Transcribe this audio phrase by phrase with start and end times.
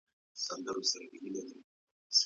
[0.03, 0.03] د
[0.41, 1.55] قیامت ورځ رښتینې ده.